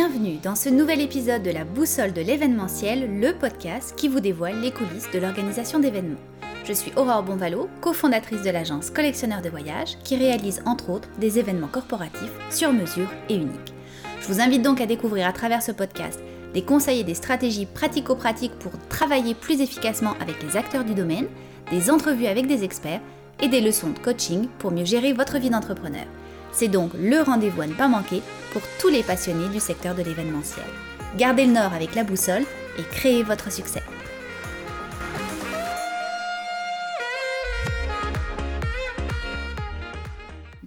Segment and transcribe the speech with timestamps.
[0.00, 4.60] Bienvenue dans ce nouvel épisode de la Boussole de l'événementiel, le podcast qui vous dévoile
[4.60, 6.20] les coulisses de l'organisation d'événements.
[6.64, 11.40] Je suis Aurore Bonvalo, cofondatrice de l'agence Collectionneur de voyages, qui réalise entre autres des
[11.40, 13.74] événements corporatifs sur mesure et uniques.
[14.20, 16.20] Je vous invite donc à découvrir à travers ce podcast
[16.54, 21.26] des conseils et des stratégies pratico-pratiques pour travailler plus efficacement avec les acteurs du domaine,
[21.72, 23.00] des entrevues avec des experts
[23.42, 26.06] et des leçons de coaching pour mieux gérer votre vie d'entrepreneur.
[26.52, 30.02] C'est donc le rendez-vous à ne pas manquer pour tous les passionnés du secteur de
[30.02, 30.66] l'événementiel.
[31.16, 32.44] Gardez le nord avec la boussole
[32.78, 33.82] et créez votre succès.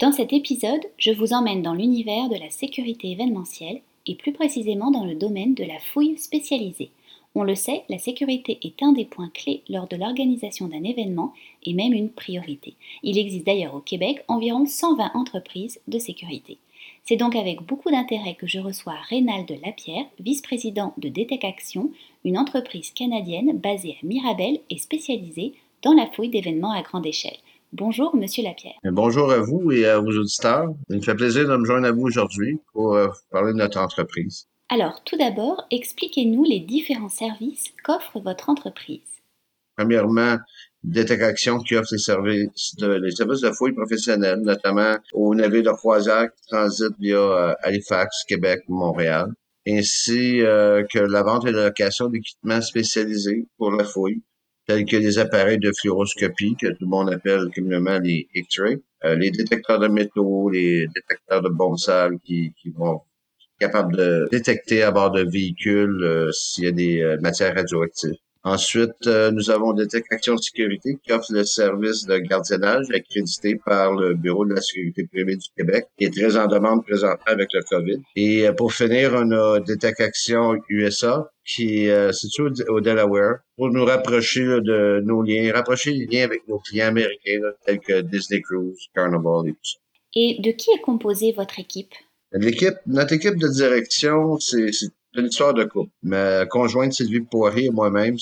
[0.01, 4.89] Dans cet épisode, je vous emmène dans l'univers de la sécurité événementielle et plus précisément
[4.89, 6.89] dans le domaine de la fouille spécialisée.
[7.33, 11.33] On le sait, la sécurité est un des points clés lors de l'organisation d'un événement
[11.63, 12.75] et même une priorité.
[13.03, 16.57] Il existe d'ailleurs au Québec environ 120 entreprises de sécurité.
[17.05, 21.91] C'est donc avec beaucoup d'intérêt que je reçois Rénald Lapierre, vice-président de Detec Action,
[22.25, 25.53] une entreprise canadienne basée à Mirabel et spécialisée
[25.83, 27.37] dans la fouille d'événements à grande échelle.
[27.71, 28.75] Bonjour, Monsieur Lapierre.
[28.83, 30.73] Bonjour à vous et à vos auditeurs.
[30.89, 33.79] Il me fait plaisir de me joindre à vous aujourd'hui pour euh, parler de notre
[33.79, 34.47] entreprise.
[34.73, 39.01] Alors, tout d'abord, expliquez-nous les différents services qu'offre votre entreprise.
[39.75, 40.37] Premièrement,
[41.09, 45.71] Action qui offre les services de, les services de fouille professionnels, notamment aux navires de
[45.71, 49.33] croisière qui transitent via euh, Halifax, Québec, Montréal,
[49.67, 54.21] ainsi euh, que la vente et la location d'équipements spécialisés pour la fouille,
[54.67, 59.15] tels que les appareils de fluoroscopie, que tout le monde appelle communément les X-rays, euh,
[59.15, 63.01] les détecteurs de métaux, les détecteurs de bombes sales qui vont
[63.61, 68.17] capable de détecter à bord de véhicules euh, s'il y a des euh, matières radioactives.
[68.43, 74.15] Ensuite, euh, nous avons Détection Sécurité qui offre le service de gardiennage accrédité par le
[74.15, 77.61] Bureau de la sécurité privée du Québec, qui est très en demande présentement avec le
[77.69, 78.01] COVID.
[78.15, 79.59] Et pour finir, on a
[79.99, 86.07] Action USA qui est situé au Delaware pour nous rapprocher de nos liens, rapprocher les
[86.07, 89.79] liens avec nos clients américains tels que Disney Cruise, Carnival et tout ça.
[90.15, 91.93] Et de qui est composée votre équipe?
[92.33, 94.71] L'équipe, notre équipe de direction, c'est
[95.15, 95.91] une histoire de couple.
[96.03, 98.15] Ma conjointe Sylvie Poirier et moi-même,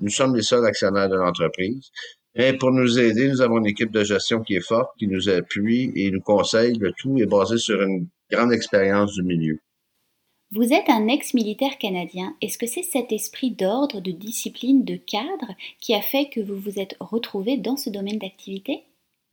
[0.00, 1.90] nous sommes les seuls actionnaires de l'entreprise.
[2.34, 5.28] Et pour nous aider, nous avons une équipe de gestion qui est forte, qui nous
[5.28, 6.78] appuie et nous conseille.
[6.78, 9.58] Le tout est basé sur une grande expérience du milieu.
[10.50, 12.34] Vous êtes un ex-militaire canadien.
[12.40, 16.56] Est-ce que c'est cet esprit d'ordre, de discipline, de cadre qui a fait que vous
[16.56, 18.84] vous êtes retrouvé dans ce domaine d'activité?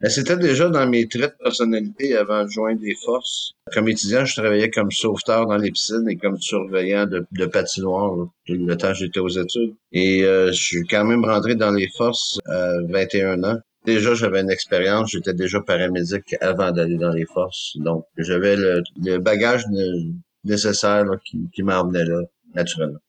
[0.02, 3.52] Ben, c'était déjà dans mes traits de personnalité avant de joindre les forces.
[3.74, 8.16] Comme étudiant, je travaillais comme sauveteur dans les piscines et comme surveillant de, de patinoire
[8.48, 9.76] le temps que j'étais aux études.
[9.92, 13.58] Et euh, je suis quand même rentré dans les forces à 21 ans.
[13.86, 17.74] Déjà, j'avais une expérience, j'étais déjà paramédic avant d'aller dans les forces.
[17.76, 19.66] Donc, j'avais le, bagage
[20.46, 22.22] nécessaire qui, qui m'emmenait là,
[22.56, 23.00] naturellement.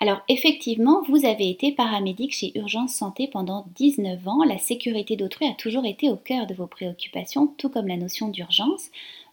[0.00, 4.44] Alors effectivement, vous avez été paramédic chez Urgence Santé pendant 19 ans.
[4.44, 8.28] La sécurité d'autrui a toujours été au cœur de vos préoccupations, tout comme la notion
[8.28, 8.90] d'urgence.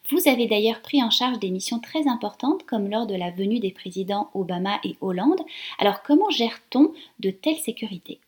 [0.10, 3.60] Vous avez d'ailleurs pris en charge des missions très importantes comme lors de la venue
[3.60, 5.42] des présidents Obama et Hollande.
[5.78, 8.20] Alors comment gère-t-on de telles sécurités?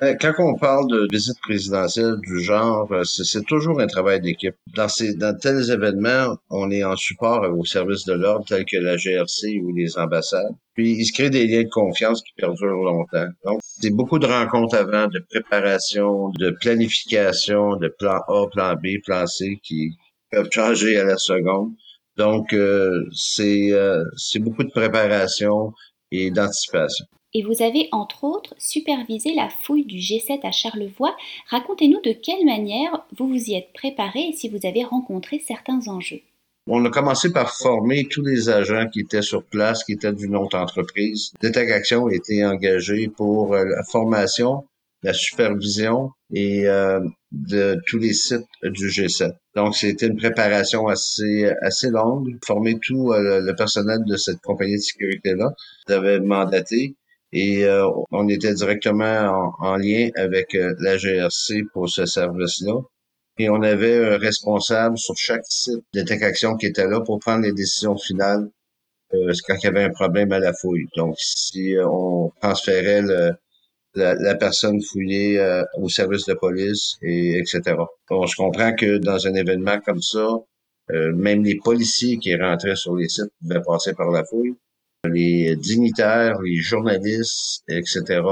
[0.00, 4.54] Quand on parle de visite présidentielle du genre, euh, c'est toujours un travail d'équipe.
[4.74, 8.78] Dans, ces, dans tels événements, on est en support aux services de l'ordre tels que
[8.78, 10.54] la GRC ou les ambassades.
[10.74, 13.28] Puis, il se crée des liens de confiance qui perdurent longtemps.
[13.44, 19.02] Donc, c'est beaucoup de rencontres avant, de préparation, de planification, de plan A, plan B,
[19.04, 19.90] plan C qui
[20.30, 21.72] peuvent changer à la seconde.
[22.16, 23.72] Donc, euh, c'est
[24.38, 25.72] beaucoup de préparation
[26.10, 31.16] et d'anticipation et vous avez entre autres supervisé la fouille du G7 à Charlevoix.
[31.48, 35.88] Racontez-nous de quelle manière vous vous y êtes préparé et si vous avez rencontré certains
[35.88, 36.22] enjeux.
[36.66, 40.36] On a commencé par former tous les agents qui étaient sur place, qui étaient d'une
[40.36, 41.32] autre entreprise.
[41.40, 44.64] Détec Action a été engagé pour euh, la formation,
[45.02, 47.00] la supervision et euh,
[47.32, 49.32] de tous les sites du G7.
[49.56, 52.36] Donc, c'était une préparation assez assez longue.
[52.44, 55.54] Former tout euh, le personnel de cette compagnie de sécurité-là.
[55.88, 56.94] J'avais mandaté
[57.32, 62.80] et euh, on était directement en, lien avec euh, la GRC pour ce service-là.
[63.38, 67.42] Et on avait un responsable sur chaque site de Action qui était là pour prendre
[67.42, 68.50] les décisions finales
[69.14, 70.86] euh, quand il y avait un problème à la fouille.
[70.96, 73.02] Donc, si on transférait
[73.94, 75.40] la, personne fouillée
[75.78, 77.76] au service de police, et etc.
[78.10, 80.28] On se comprend que dans un événement comme ça,
[80.90, 84.54] même les policiers qui rentraient sur les sites devaient passer par la fouille
[85.08, 88.22] les dignitaires, les journalistes, etc.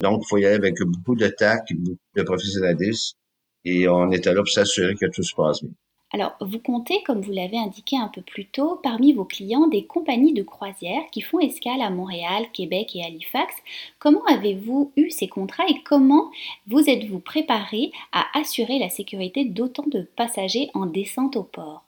[0.00, 3.16] Donc, il faut y aller avec beaucoup de tact, beaucoup de professionnalisme.
[3.64, 5.72] Et on était là pour s'assurer que tout se passe bien.
[6.12, 9.86] Alors, vous comptez, comme vous l'avez indiqué un peu plus tôt, parmi vos clients des
[9.86, 13.52] compagnies de croisière qui font escale à Montréal, Québec et Halifax.
[13.98, 16.30] Comment avez-vous eu ces contrats et comment
[16.68, 21.85] vous êtes-vous préparé à assurer la sécurité d'autant de passagers en descente au port?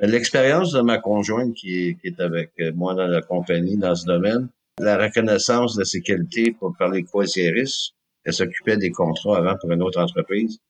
[0.00, 4.48] L'expérience de ma conjointe qui est, avec moi dans la compagnie dans ce domaine,
[4.78, 9.82] la reconnaissance de ses qualités pour parler croisiéristes, elle s'occupait des contrats avant pour une
[9.82, 10.60] autre entreprise,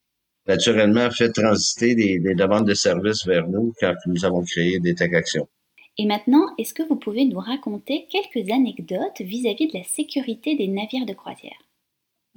[0.47, 5.13] naturellement fait transiter des, demandes de services vers nous quand nous avons créé des Tech
[5.13, 5.47] Action.
[5.97, 10.67] Et maintenant, est-ce que vous pouvez nous raconter quelques anecdotes vis-à-vis de la sécurité des
[10.67, 11.59] navires de croisière?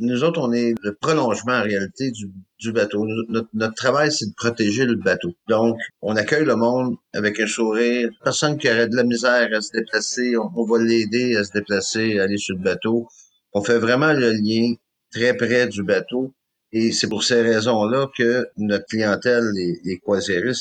[0.05, 3.07] Nous autres, on est le prolongement en réalité du, bateau.
[3.29, 5.31] Notre, travail, c'est de protéger le bateau.
[5.49, 8.11] Donc, on accueille le monde avec un sourire.
[8.25, 11.53] Personne qui aurait de la misère à se déplacer, on, on va l'aider à se
[11.53, 13.07] déplacer, à aller sur le bateau.
[13.53, 14.75] On fait vraiment le lien
[15.13, 16.35] très près du bateau
[16.73, 20.01] et c'est pour ces raisons-là que notre clientèle, les, les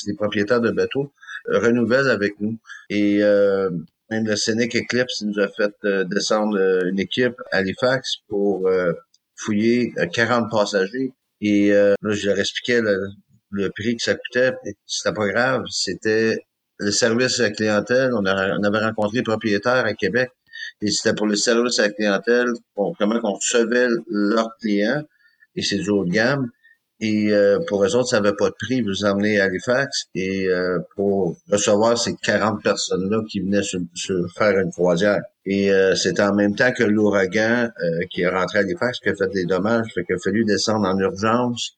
[0.06, 1.12] les propriétaires de bateaux,
[1.48, 2.58] renouvellent avec nous.
[2.90, 3.70] Et euh,
[4.10, 8.68] même le Scénic Eclipse nous a fait euh, descendre euh, une équipe à Halifax pour
[9.44, 11.12] fouiller 40 passagers.
[11.40, 14.52] Et là, je leur expliquais le, prix que ça coûtait.
[14.86, 15.64] C'était pas grave.
[15.70, 16.38] C'était
[16.78, 18.12] le service à la clientèle.
[18.14, 20.30] On, avait rencontré les propriétaires à Québec.
[20.80, 25.02] Et c'était pour le service à la clientèle, comment on recevait leurs clients
[25.54, 26.50] et c'est du de gamme.
[27.04, 28.80] Et euh, pour eux autres, ça n'avait pas de prix.
[28.80, 33.78] Vous emmenez à Halifax et euh, pour recevoir ces 40 personnes-là qui venaient se,
[34.38, 35.20] faire une croisière.
[35.44, 37.68] Et euh, en même temps que l'ouragan
[38.08, 39.88] qui est rentré à Halifax qui a fait des dommages.
[39.92, 41.72] Fait qu'il a fallu descendre en urgence,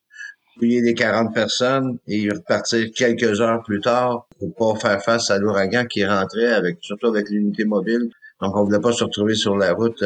[0.60, 5.38] payer les 40 personnes et repartir quelques heures plus tard pour pas faire face à
[5.38, 8.10] l'ouragan qui rentrait avec surtout avec l'unité mobile.
[8.42, 10.04] Donc on voulait pas se retrouver sur la route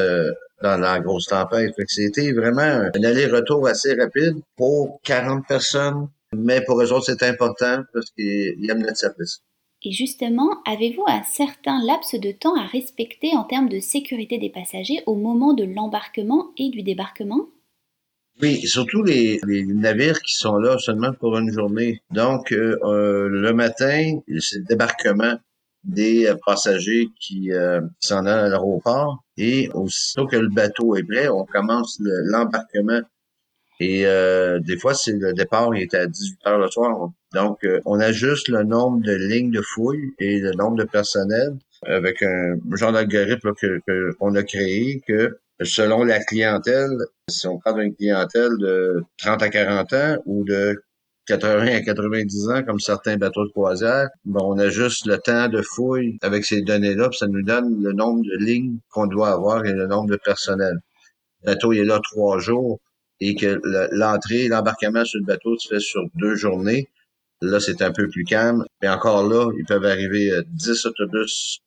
[0.63, 1.75] dans la grosse tempête.
[1.87, 7.83] c'était vraiment un aller-retour assez rapide pour 40 personnes, mais pour eux autres, c'est important
[7.93, 9.43] parce qu'ils aiment notre service.
[9.85, 14.51] Et justement, avez-vous un certain laps de temps à respecter en termes de sécurité des
[14.51, 17.47] passagers au moment de l'embarquement et du débarquement?
[18.41, 22.03] Oui, surtout les, navires qui sont là seulement pour une journée.
[22.11, 25.39] Donc, euh, euh, le matin, c'est le débarquement
[25.89, 29.25] des euh, passagers qui euh, s'en allent à l'aéroport.
[29.37, 33.01] Et aussitôt que le bateau est prêt, on commence l'embarquement.
[33.81, 37.11] et euh, des fois, c'est le départ il est à 18 heures le soir.
[37.35, 41.57] Donc, on ajuste le nombre de lignes de fouille et le nombre de personnel
[41.87, 43.53] avec un genre d'algorithme
[44.19, 46.97] qu'on a créé que selon la clientèle,
[47.29, 50.83] si on parle d'une clientèle de 30 à 40 ans ou de
[51.29, 55.49] 80 à 90 ans, comme certains bateaux de croisière, bon, on a juste le temps
[55.49, 59.31] de fouille avec ces données-là, puis ça nous donne le nombre de lignes qu'on doit
[59.31, 60.79] avoir et le nombre de personnel.
[61.43, 62.81] Le bateau est là trois jours
[63.21, 63.61] et que
[63.93, 66.89] l'entrée, l'embarquement sur le bateau se fait sur deux journées.
[67.41, 68.65] Là, c'est un peu plus calme.
[68.83, 71.61] Mais encore là, ils peuvent arriver 10 euh, autobus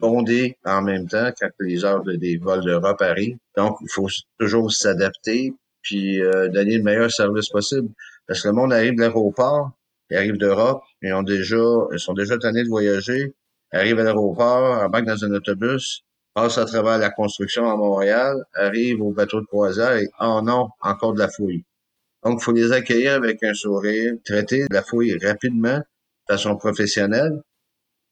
[0.00, 3.36] bondés en même temps quand les heures des vols d'Europe arrivent.
[3.56, 4.08] Donc, il faut
[4.38, 5.52] toujours s'adapter
[5.82, 7.88] puis euh, donner le meilleur service possible.
[8.26, 9.70] Parce que le monde arrive de l'aéroport,
[10.10, 11.56] ils arrivent d'Europe, ils ont déjà,
[11.92, 13.34] ils sont déjà tannés de voyager,
[13.72, 16.04] arrivent à l'aéroport, embarquent dans un autobus,
[16.34, 20.68] passent à travers la construction à Montréal, arrivent au bateau de croisière et oh non,
[20.80, 21.64] encore de la fouille.
[22.24, 25.84] Donc, il faut les accueillir avec un sourire, traiter la fouille rapidement, de
[26.26, 27.42] façon professionnelle.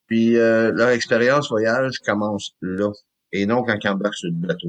[0.07, 2.91] Puis euh, leur expérience voyage commence là,
[3.33, 4.69] et non quand ils embarquent sur le bateau.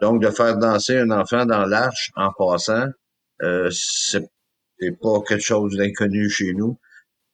[0.00, 2.86] Donc, de faire danser un enfant dans l'arche en passant,
[3.42, 4.28] euh, c'est
[4.82, 6.78] c'est pas quelque chose d'inconnu chez nous.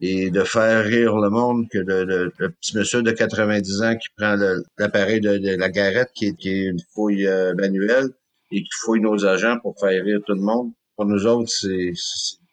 [0.00, 4.36] Et de faire rire le monde que le, petit monsieur de 90 ans qui prend
[4.78, 8.10] l'appareil de, la garette, qui est, une fouille euh, manuelle,
[8.52, 10.70] et qui fouille nos agents pour faire rire tout le monde.
[10.94, 11.92] Pour nous autres, c'est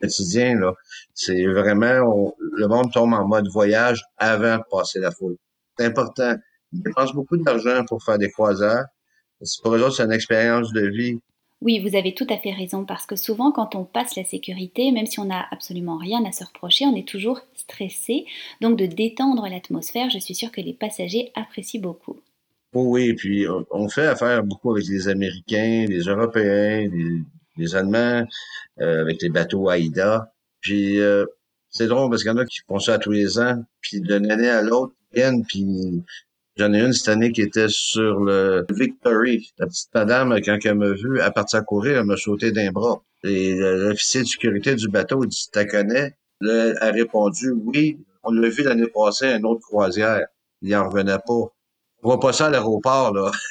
[0.02, 0.60] quotidien.
[0.60, 0.74] là.
[1.14, 5.38] C'est vraiment, le monde tombe en mode voyage avant de passer la fouille.
[5.78, 6.36] C'est important.
[6.72, 8.86] Ils dépensent beaucoup d'argent pour faire des croiseurs.
[9.62, 11.20] Pour eux autres, c'est une expérience de vie
[11.62, 14.92] oui, vous avez tout à fait raison, parce que souvent quand on passe la sécurité,
[14.92, 18.26] même si on n'a absolument rien à se reprocher, on est toujours stressé.
[18.62, 22.20] Donc de détendre l'atmosphère, je suis sûre que les passagers apprécient beaucoup.
[22.74, 26.90] oui, et puis on fait affaire beaucoup avec les Américains, les Européens,
[27.58, 28.26] les, Allemands,
[28.82, 30.34] euh, avec les bateaux AIDA.
[30.60, 31.26] Puis euh,
[31.70, 34.30] c'est drôle parce qu'il y en a qui font ça tous les ans, puis d'une
[34.30, 35.66] année à l'autre, viennent, puis
[36.58, 39.52] J'en ai une cette année qui était sur le Victory.
[39.58, 42.72] La petite madame, quand elle m'a vu, à partir à courir, elle m'a sauté d'un
[42.72, 43.04] bras.
[43.26, 46.14] Et l'officier de sécurité du bateau, dit, tu connais?
[46.42, 50.28] a répondu, oui, on l'a vu l'année passée à une autre croisière.
[50.62, 51.34] Il en revenait pas.
[52.04, 53.32] On voit pas ça à l'aéroport, là.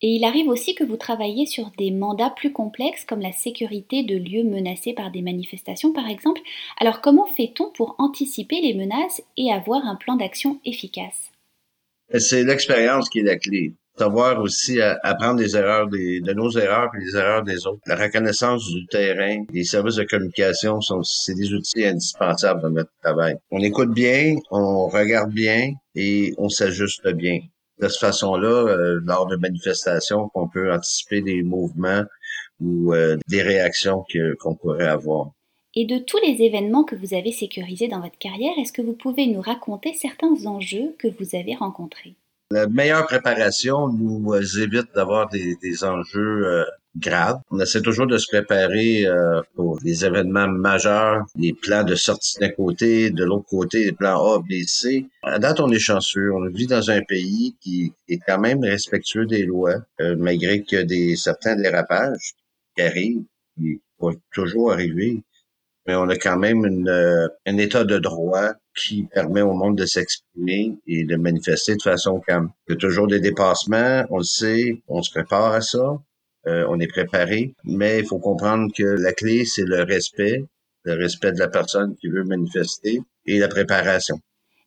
[0.00, 4.04] Et il arrive aussi que vous travaillez sur des mandats plus complexes comme la sécurité
[4.04, 6.40] de lieux menacés par des manifestations par exemple.
[6.78, 11.32] Alors comment fait-on pour anticiper les menaces et avoir un plan d'action efficace?
[12.14, 13.74] C'est l'expérience qui est la clé.
[13.98, 17.80] Savoir aussi apprendre des erreurs de nos erreurs et des erreurs des autres.
[17.86, 22.92] La reconnaissance du terrain, les services de communication sont c'est des outils indispensables dans notre
[23.02, 23.34] travail.
[23.50, 27.40] On écoute bien, on regarde bien et on s'ajuste bien
[27.80, 32.02] de cette façon-là, euh, lors de manifestations, qu'on peut anticiper des mouvements
[32.60, 34.04] ou euh, des réactions
[34.40, 35.30] qu'on pourrait avoir.
[35.80, 38.94] Et de tous les événements que vous avez sécurisés dans votre carrière, est-ce que vous
[38.94, 42.16] pouvez nous raconter certains enjeux que vous avez rencontrés?
[42.50, 46.64] La meilleure préparation nous euh, évite d'avoir des, enjeux
[46.96, 47.38] grave.
[47.52, 52.40] On essaie toujours de se préparer euh, pour des événements majeurs, les plans de sortie
[52.40, 55.06] d'un côté, de l'autre côté, les plans A, B, C.
[55.22, 56.32] À date, on est chanceux.
[56.32, 60.82] On vit dans un pays qui est quand même respectueux des lois, euh, malgré que
[60.82, 62.32] des certains dérapages
[62.74, 63.22] qui arrivent,
[63.56, 65.22] qui vont toujours arriver.
[65.88, 69.78] Mais on a quand même une, euh, un état de droit qui permet au monde
[69.78, 72.50] de s'exprimer et de manifester de façon calme.
[72.68, 75.98] Il y a toujours des dépassements, on le sait, on se prépare à ça.
[76.46, 80.44] Euh, on est préparé, mais il faut comprendre que la clé, c'est le respect,
[80.84, 84.20] le respect de la personne qui veut manifester et la préparation.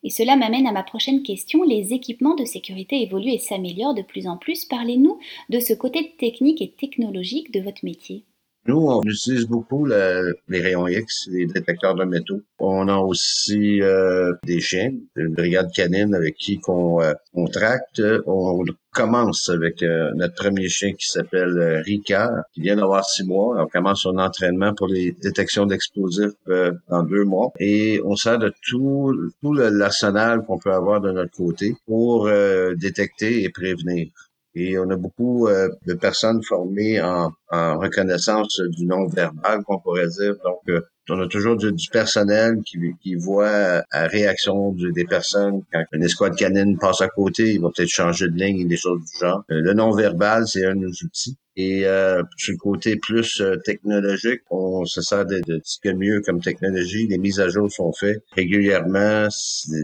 [0.03, 1.61] Et cela m'amène à ma prochaine question.
[1.61, 4.65] Les équipements de sécurité évoluent et s'améliorent de plus en plus.
[4.65, 8.25] Parlez-nous de ce côté technique et technologique de votre métier.
[8.67, 12.41] Nous, on utilise beaucoup les rayons X, les détecteurs de métaux.
[12.59, 17.99] On a aussi euh, des chiens, une brigade canine avec qui qu'on euh, on tracte.
[18.27, 18.63] On
[18.93, 23.63] commence avec euh, notre premier chien qui s'appelle Rika, qui vient d'avoir six mois.
[23.63, 27.51] On commence son entraînement pour les détections d'explosifs dans deux mois.
[27.59, 32.29] Et on sert de tout, tout l'arsenal qu'on peut avoir de notre côté pour
[32.75, 34.11] détecter et prévenir.
[34.53, 40.07] Et on a beaucoup euh, de personnes formées en, en reconnaissance du non-verbal, qu'on pourrait
[40.07, 40.35] dire.
[40.43, 45.61] Donc, euh, on a toujours du, personnel qui, qui voit la réaction des personnes.
[45.71, 48.77] Quand une escouade canine passe à côté, il va peut-être changer de ligne et des
[48.77, 49.43] choses du genre.
[49.51, 51.37] Euh, le non-verbal, c'est un de nos outils.
[51.57, 55.89] Et euh, sur le côté plus euh, technologique, on se sert de, de ce que
[55.89, 57.07] mieux comme technologie.
[57.07, 59.27] Les mises à jour sont faites régulièrement.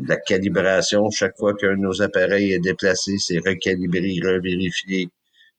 [0.07, 5.09] La calibration, chaque fois qu'un de nos appareils est déplacé, c'est recalibré, revérifié,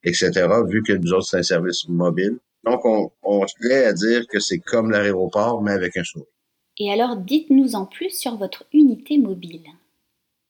[0.03, 0.47] etc.
[0.67, 2.39] Vu que nous autres, c'est un service mobile.
[2.65, 6.27] Donc, on, on est à dire que c'est comme l'aéroport, mais avec un sourire.
[6.79, 9.65] Et alors, dites-nous en plus sur votre unité mobile.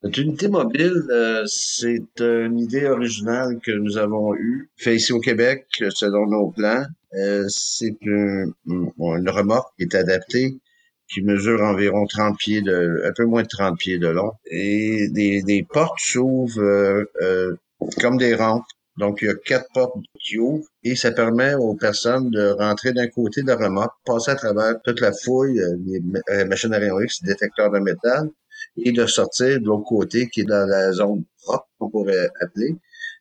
[0.02, 5.18] Notre unité mobile, euh, c'est une idée originale que nous avons eue, fait ici au
[5.18, 6.84] Québec, selon nos plans.
[7.14, 10.60] Euh, c'est une, une, remorque qui est adaptée,
[11.10, 14.32] qui mesure environ 30 pieds de, un peu moins de 30 pieds de long.
[14.46, 17.56] Et des, des portes s'ouvrent euh,
[18.00, 18.66] comme des rampes.
[18.98, 22.92] Donc, il y a quatre portes qui ouvrent et ça permet aux personnes de rentrer
[22.92, 27.00] d'un côté de la remorque, passer à travers toute la fouille, les machines à rayon
[27.00, 28.28] X, détecteurs de métal,
[28.76, 32.74] et de sortir de l'autre côté qui est dans la zone propre, qu'on pourrait appeler,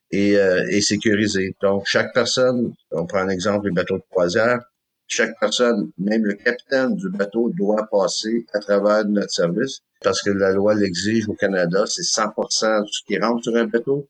[0.10, 1.56] et, euh, et.
[1.62, 4.60] Donc, chaque personne, on prend un exemple, les bateaux de croisière,
[5.08, 10.32] chaque personne, même le capitaine du bateau, doit passer à travers notre service parce que
[10.32, 14.08] la loi l'exige au Canada, c'est 100% de ce qui rentre sur un bateau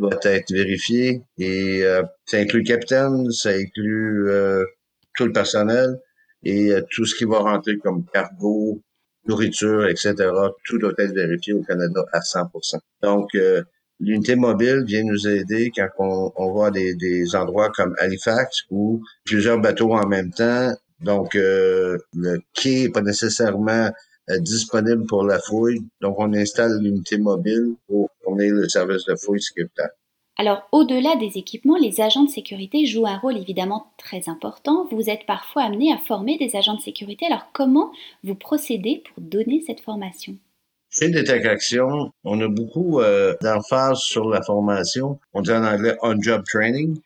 [0.00, 4.64] doit être vérifié et euh, ça inclut le capitaine, ça inclut euh,
[5.14, 6.00] tout le personnel
[6.42, 8.80] et tout ce qui va rentrer comme cargo,
[9.26, 10.14] nourriture, etc.
[10.64, 13.62] Tout doit être vérifié au Canada à 100% Donc, euh,
[13.98, 19.02] l'unité mobile vient nous aider quand on, on à des, des, endroits comme Halifax où
[19.24, 20.72] plusieurs bateaux en même temps.
[21.00, 23.90] Donc, euh, le quai n'est pas nécessairement euh,
[24.38, 25.80] disponible pour la fouille.
[26.00, 29.90] Donc, on installe l'unité mobile pour fournir le service de fouille sécuritaire.
[30.40, 34.86] Alors, au-delà des équipements, les agents de sécurité jouent un rôle évidemment très important.
[34.90, 37.26] Vous êtes parfois amené à former des agents de sécurité.
[37.26, 37.92] Alors, comment
[38.24, 40.34] vous procédez pour donner cette formation?
[40.88, 45.20] Chez Détec Action, on a beaucoup euh, d'emphase sur la formation.
[45.34, 46.98] On dit en anglais on-job training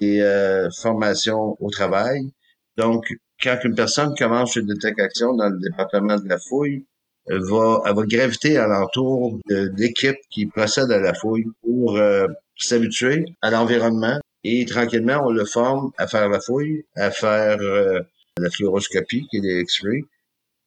[0.00, 2.30] et euh, formation au travail.
[2.76, 3.06] Donc,
[3.42, 6.84] quand une personne commence chez Détec Action dans le département de la fouille,
[7.26, 12.28] elle va, elle va graviter alentour de l'équipe qui procède à la fouille pour euh,
[12.56, 17.98] s'habituer à l'environnement et tranquillement, on le forme à faire la fouille, à faire euh,
[18.38, 20.04] la fluoroscopie, qui est les X-rays.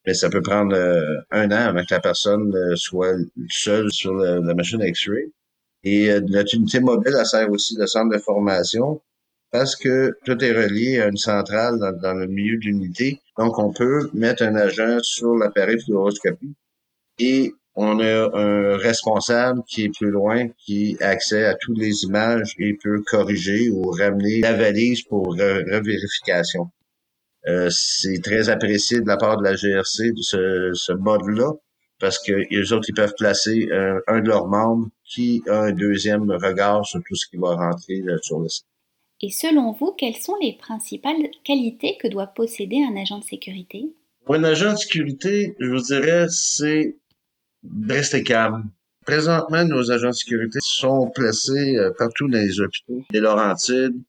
[0.05, 3.15] Mais ça peut prendre euh, un an avant que la personne euh, soit
[3.49, 5.31] seule sur la, machine X-ray.
[5.85, 9.01] Et notre unité mobile, elle sert aussi de centre de formation
[9.51, 13.21] parce que tout est relié à une centrale dans, le milieu de l'unité.
[13.37, 16.55] Donc, on peut mettre un agent sur l'appareil fluoroscopie
[17.19, 22.03] et on a un responsable qui est plus loin, qui a accès à toutes les
[22.03, 26.69] images et peut corriger ou ramener la valise pour revérification.
[27.47, 31.53] Euh, c'est très apprécié de la part de la GRC de ce, ce mode-là
[31.99, 35.71] parce que les autres ils peuvent placer euh, un de leurs membres qui a un
[35.71, 38.65] deuxième regard sur tout ce qui va rentrer sur le site.
[39.21, 43.91] Et selon vous, quelles sont les principales qualités que doit posséder un agent de sécurité?
[44.25, 46.95] Pour un agent de sécurité, je vous dirais, c'est
[47.63, 48.69] de rester calme.
[49.05, 54.01] Présentement, nos agents de sécurité sont placés euh, partout dans les hôpitaux, des Laurentides,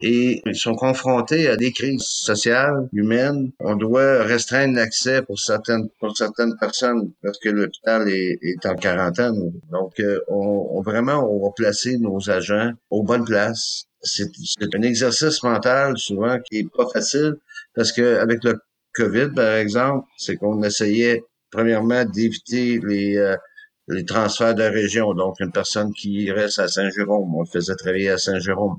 [0.00, 3.52] et ils sont confrontés à des crises sociales, humaines.
[3.60, 8.74] On doit restreindre l'accès pour certaines pour certaines personnes parce que l'hôpital est, est, en
[8.74, 9.52] quarantaine.
[9.70, 13.86] Donc, euh, on, on, vraiment, on va placer nos agents aux bonnes places.
[14.04, 17.36] C'est un exercice mental souvent qui est pas facile
[17.74, 18.60] parce que avec le
[18.94, 23.36] COVID, par exemple, c'est qu'on essayait premièrement d'éviter les euh,
[23.88, 25.12] les transferts de région.
[25.14, 28.78] Donc, une personne qui reste à Saint-Jérôme, on le faisait travailler à Saint-Jérôme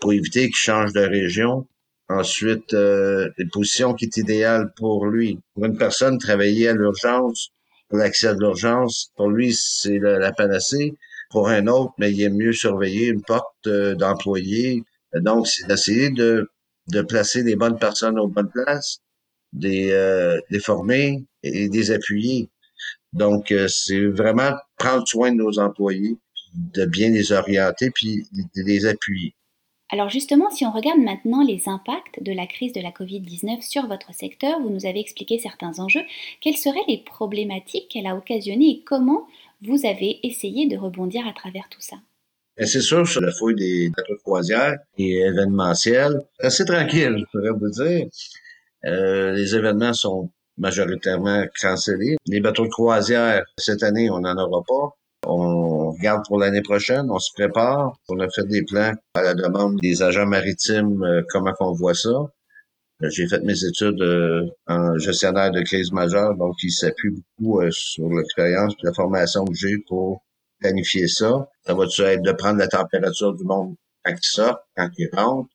[0.00, 1.66] pour éviter qu'il change de région.
[2.08, 5.38] Ensuite, euh, une position qui est idéale pour lui.
[5.56, 7.50] Une personne travailler à l'urgence,
[7.90, 10.94] l'accès à l'urgence, pour lui, c'est la, panacée.
[11.32, 14.84] Pour un autre, mais il est mieux surveiller une porte euh, d'employés.
[15.14, 16.50] Donc, c'est d'essayer de,
[16.88, 19.00] de placer les bonnes personnes aux bonnes places,
[19.52, 22.50] des, euh, des former et des appuyer.
[23.12, 26.16] Donc, euh, c'est vraiment prendre soin de nos employés,
[26.54, 29.34] de bien les orienter, puis de les appuyer.
[29.92, 33.86] Alors justement, si on regarde maintenant les impacts de la crise de la Covid-19 sur
[33.86, 36.04] votre secteur, vous nous avez expliqué certains enjeux.
[36.40, 39.26] Quelles seraient les problématiques qu'elle a occasionnées et comment
[39.62, 41.96] vous avez essayé de rebondir à travers tout ça?
[42.58, 47.58] C'est sûr, sur la fouille des bateaux de croisière et événementiels, assez tranquille, je pourrais
[47.58, 48.06] vous dire.
[48.84, 52.16] Euh, les événements sont majoritairement cancellés.
[52.26, 54.96] Les bateaux de croisière, cette année, on n'en aura pas.
[55.26, 57.96] On regarde pour l'année prochaine, on se prépare.
[58.08, 61.94] On a fait des plans à la demande des agents maritimes, euh, comment on voit
[61.94, 62.10] ça.
[63.02, 67.60] Euh, j'ai fait mes études euh, en gestionnaire de crise majeure, donc il s'appuie beaucoup
[67.70, 70.22] sur l'expérience et la formation que j'ai pour
[70.60, 71.48] planifier ça.
[71.66, 75.48] Ça va être de prendre la température du monde quand il sort, quand il rentre,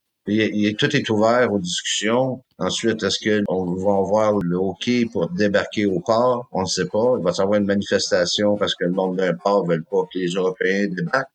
[0.77, 2.43] tout est ouvert aux discussions.
[2.57, 6.49] Ensuite, est-ce qu'on va voir le hockey pour débarquer au port?
[6.51, 7.15] On ne sait pas.
[7.17, 10.03] Il va y avoir une manifestation parce que le monde d'un port ne veut pas
[10.11, 11.31] que les Européens débarquent.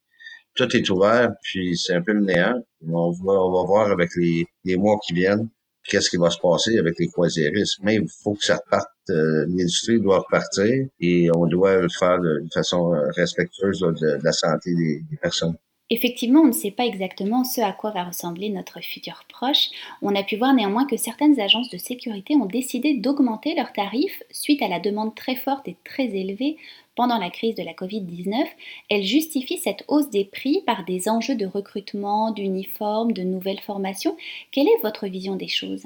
[0.55, 2.63] Tout est ouvert, puis c'est un peu le néant.
[2.87, 5.49] On va, on va voir avec les, les mois qui viennent
[5.89, 7.79] qu'est-ce qui va se passer avec les croisiéristes.
[7.83, 8.89] Mais il faut que ça reparte.
[9.11, 14.33] Euh, l'industrie doit repartir et on doit le faire de, façon euh, respectueuse de, la
[14.33, 15.57] santé des personnes.
[15.95, 19.69] Effectivement, on ne sait pas exactement ce à quoi va ressembler notre futur proche.
[20.01, 24.23] On a pu voir néanmoins que certaines agences de sécurité ont décidé d'augmenter leurs tarifs
[24.31, 26.57] suite à la demande très forte et très élevée
[26.95, 28.45] pendant la crise de la Covid-19.
[28.91, 34.17] Elles justifient cette hausse des prix par des enjeux de recrutement, d'uniformes, de nouvelles formations.
[34.51, 35.85] Quelle est votre vision des choses?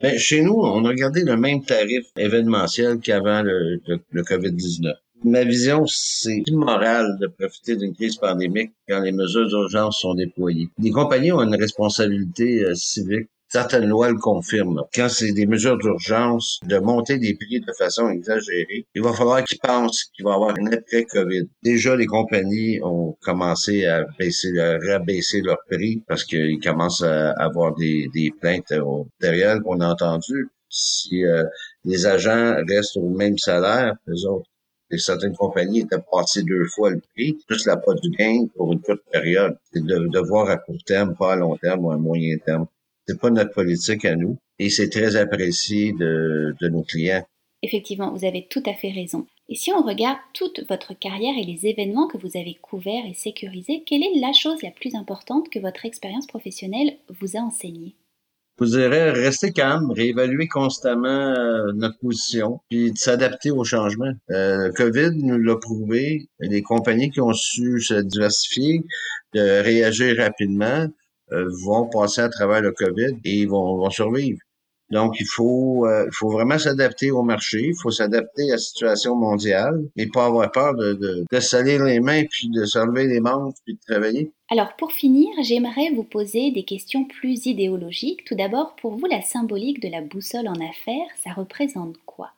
[0.00, 4.94] Ben, Chez nous, on a gardé le même tarif événementiel qu'avant le, le Covid-19.
[5.24, 10.68] Ma vision, c'est immoral de profiter d'une crise pandémique quand les mesures d'urgence sont déployées.
[10.78, 13.28] Les compagnies ont une responsabilité euh, civique.
[13.50, 14.82] Certaines lois le confirment.
[14.94, 19.42] Quand c'est des mesures d'urgence, de monter des prix de façon exagérée, il va falloir
[19.42, 21.48] qu'ils pensent qu'il va y avoir une après-COVID.
[21.62, 27.30] Déjà, les compagnies ont commencé à baisser, à rabaisser leurs prix parce qu'ils commencent à
[27.32, 28.08] avoir des,
[28.38, 28.74] plaintes
[29.20, 30.50] derrière qu'on a entendu.
[30.68, 31.44] Si euh,
[31.86, 34.50] les agents restent au même salaire, les autres
[34.90, 38.72] et certaines compagnies étaient passées deux fois le prix, plus la part du gain pour
[38.72, 39.56] une courte période.
[39.72, 42.66] C'est de, de voir à court terme, pas à long terme ou à moyen terme.
[43.08, 47.24] C'est pas notre politique à nous et c'est très apprécié de, de nos clients.
[47.62, 49.26] Effectivement, vous avez tout à fait raison.
[49.48, 53.14] Et si on regarde toute votre carrière et les événements que vous avez couverts et
[53.14, 57.94] sécurisés, quelle est la chose la plus importante que votre expérience professionnelle vous a enseignée?
[58.58, 64.12] Vous dirais rester calme, réévaluer constamment euh, notre position, puis s'adapter aux changements.
[64.30, 66.26] Euh, le COVID nous l'a prouvé.
[66.40, 68.82] Les compagnies qui ont su se diversifier,
[69.32, 70.88] de réagir rapidement,
[71.64, 74.38] vont passer à travers le COVID et ils vont, vont survivre.
[74.90, 78.58] Donc, il faut, euh, il faut vraiment s'adapter au marché, il faut s'adapter à la
[78.58, 82.78] situation mondiale et pas avoir peur de, de, de salir les mains, puis de se
[83.06, 84.32] les manches, puis de travailler.
[84.50, 88.24] Alors, pour finir, j'aimerais vous poser des questions plus idéologiques.
[88.24, 92.30] Tout d'abord, pour vous, la symbolique de la boussole en affaires, ça représente quoi?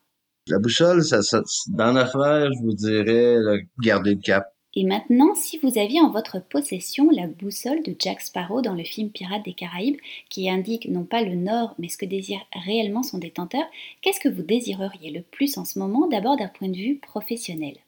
[0.49, 3.37] La boussole, ça, ça, dans l'affaire, je vous dirais
[3.81, 4.47] garder le cap.
[4.77, 8.85] Et maintenant, si vous aviez en votre possession la boussole de Jack Sparrow dans le
[8.85, 13.03] film Pirates des Caraïbes, qui indique non pas le nord, mais ce que désire réellement
[13.03, 13.65] son détenteur,
[14.01, 17.79] qu'est-ce que vous désireriez le plus en ce moment, d'abord d'un point de vue professionnel?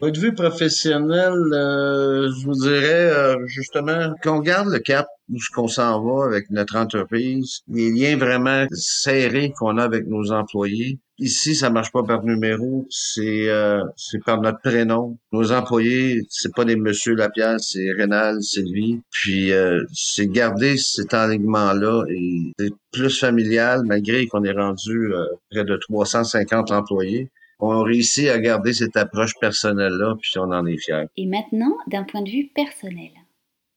[0.00, 5.38] Point de vue professionnel, euh, je vous dirais euh, justement qu'on garde le cap où
[5.38, 10.32] ce qu'on s'en va avec notre entreprise, les liens vraiment serrés qu'on a avec nos
[10.32, 10.98] employés.
[11.18, 15.16] Ici, ça marche pas par numéro, c'est euh, c'est par notre prénom.
[15.30, 19.00] Nos employés, c'est pas des Monsieur Lapierre, c'est Rénal, Sylvie.
[19.12, 19.52] Puis
[19.92, 25.12] c'est garder cet enlignement-là et c'est plus familial malgré qu'on est rendu
[25.52, 30.66] près de 350 employés on a réussi à garder cette approche personnelle-là, puis on en
[30.66, 31.06] est fiers.
[31.16, 33.10] Et maintenant, d'un point de vue personnel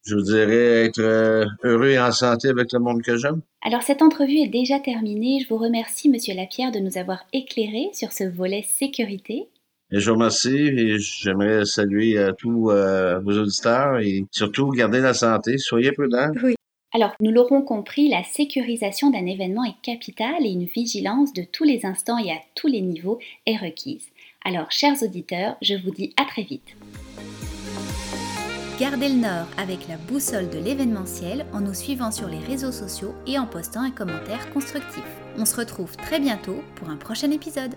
[0.06, 3.42] Je vous dirais être euh, heureux et en santé avec le monde que j'aime.
[3.62, 5.40] Alors cette entrevue est déjà terminée.
[5.44, 9.50] Je vous remercie, Monsieur Lapierre, de nous avoir éclairé sur ce volet sécurité.
[9.90, 15.00] Et je vous remercie et j'aimerais saluer à tous euh, vos auditeurs et surtout garder
[15.00, 15.58] la santé.
[15.58, 16.32] Soyez prudents.
[16.44, 16.57] Oui.
[16.98, 21.64] Alors, nous l'aurons compris, la sécurisation d'un événement est capitale et une vigilance de tous
[21.64, 24.08] les instants et à tous les niveaux est requise.
[24.44, 26.76] Alors, chers auditeurs, je vous dis à très vite.
[28.80, 33.14] Gardez le nord avec la boussole de l'événementiel en nous suivant sur les réseaux sociaux
[33.28, 35.06] et en postant un commentaire constructif.
[35.38, 37.76] On se retrouve très bientôt pour un prochain épisode.